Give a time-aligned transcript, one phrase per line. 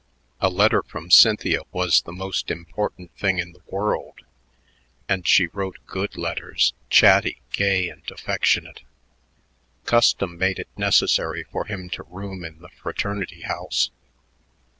[0.39, 4.21] A letter from Cynthia was the most important thing in the world,
[5.07, 8.81] and she wrote good letters, chatty, gay, and affectionate.
[9.85, 13.91] Custom made it necessary for him to room in the fraternity house.